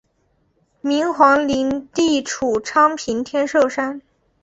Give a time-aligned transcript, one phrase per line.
[0.81, 4.01] 明皇陵地处昌平天寿山。